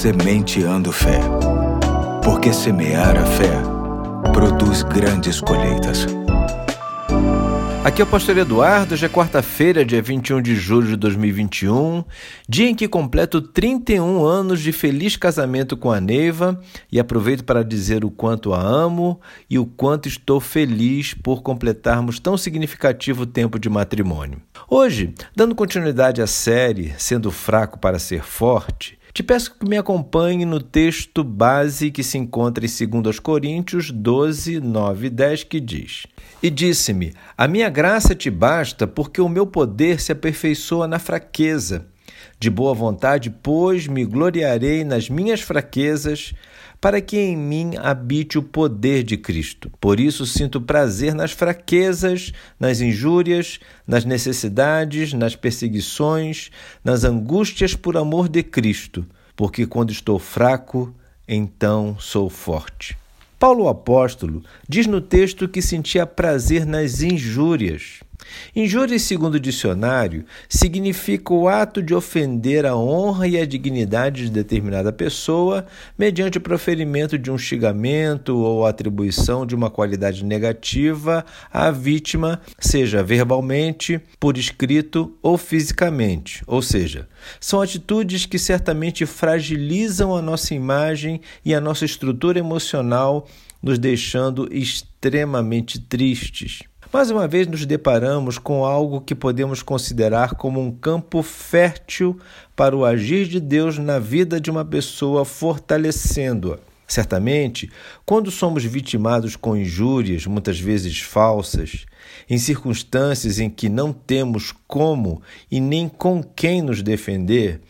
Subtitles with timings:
[0.00, 1.20] Sementeando Fé.
[2.24, 3.52] Porque semear a fé
[4.32, 6.06] produz grandes colheitas.
[7.84, 12.02] Aqui é o Pastor Eduardo, hoje é quarta-feira, dia 21 de julho de 2021,
[12.48, 16.58] dia em que completo 31 anos de feliz casamento com a Neiva
[16.90, 19.20] e aproveito para dizer o quanto a amo
[19.50, 24.40] e o quanto estou feliz por completarmos tão significativo tempo de matrimônio.
[24.66, 30.44] Hoje, dando continuidade à série Sendo Fraco para Ser Forte, te peço que me acompanhe
[30.44, 36.06] no texto base que se encontra em 2 Coríntios 12, 9 e 10, que diz:
[36.42, 41.86] E disse-me: A minha graça te basta, porque o meu poder se aperfeiçoa na fraqueza.
[42.38, 46.32] De boa vontade, pois, me gloriarei nas minhas fraquezas,
[46.80, 49.70] para que em mim habite o poder de Cristo.
[49.80, 56.50] Por isso sinto prazer nas fraquezas, nas injúrias, nas necessidades, nas perseguições,
[56.82, 59.06] nas angústias por amor de Cristo,
[59.36, 60.94] porque quando estou fraco,
[61.28, 62.96] então sou forte.
[63.38, 68.00] Paulo o apóstolo diz no texto que sentia prazer nas injúrias.
[68.54, 74.30] Injúria, segundo o dicionário, significa o ato de ofender a honra e a dignidade de
[74.30, 81.70] determinada pessoa mediante o proferimento de um xingamento ou atribuição de uma qualidade negativa à
[81.70, 86.42] vítima, seja verbalmente, por escrito ou fisicamente.
[86.46, 93.28] Ou seja, são atitudes que certamente fragilizam a nossa imagem e a nossa estrutura emocional,
[93.62, 96.69] nos deixando extremamente tristes.
[96.92, 102.18] Mais uma vez nos deparamos com algo que podemos considerar como um campo fértil
[102.56, 106.58] para o agir de Deus na vida de uma pessoa, fortalecendo-a.
[106.88, 107.70] Certamente,
[108.04, 111.86] quando somos vitimados com injúrias, muitas vezes falsas,
[112.28, 117.60] em circunstâncias em que não temos como e nem com quem nos defender,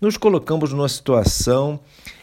[0.00, 1.80] nos colocamos numa situação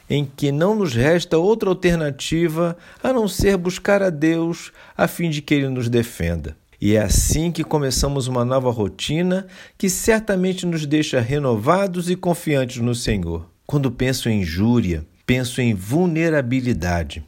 [0.09, 5.29] em que não nos resta outra alternativa a não ser buscar a Deus a fim
[5.29, 6.55] de que Ele nos defenda.
[6.79, 12.77] E é assim que começamos uma nova rotina que certamente nos deixa renovados e confiantes
[12.77, 13.49] no Senhor.
[13.65, 17.23] Quando penso em injúria, penso em vulnerabilidade.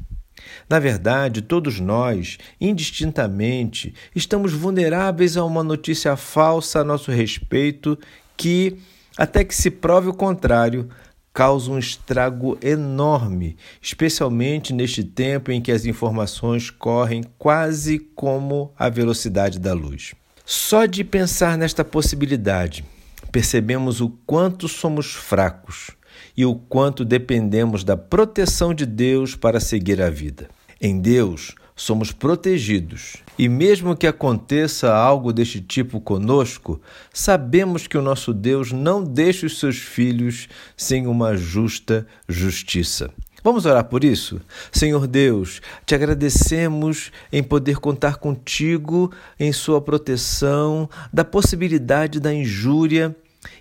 [0.70, 7.98] Na verdade, todos nós, indistintamente, estamos vulneráveis a uma notícia falsa a nosso respeito
[8.38, 8.78] que,
[9.19, 10.88] até que se prove o contrário,
[11.34, 18.88] causa um estrago enorme, especialmente neste tempo em que as informações correm quase como a
[18.88, 20.16] velocidade da luz.
[20.46, 22.85] Só de pensar nesta possibilidade,
[23.30, 25.91] percebemos o quanto somos fracos
[26.36, 30.47] e o quanto dependemos da proteção de Deus para seguir a vida.
[30.80, 33.16] Em Deus, somos protegidos.
[33.38, 36.82] E mesmo que aconteça algo deste tipo conosco,
[37.14, 43.10] sabemos que o nosso Deus não deixa os seus filhos sem uma justa justiça.
[43.42, 44.42] Vamos orar por isso?
[44.70, 49.10] Senhor Deus, te agradecemos em poder contar contigo,
[49.40, 53.16] em Sua proteção, da possibilidade da injúria.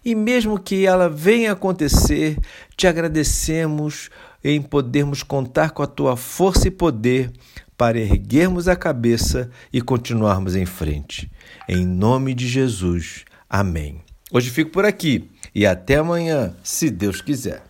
[0.04, 2.36] E mesmo que ela venha acontecer,
[2.76, 4.10] te agradecemos
[4.52, 7.30] em podermos contar com a tua força e poder
[7.76, 11.30] para erguermos a cabeça e continuarmos em frente.
[11.68, 13.24] Em nome de Jesus.
[13.48, 14.00] Amém.
[14.32, 17.67] Hoje fico por aqui e até amanhã, se Deus quiser.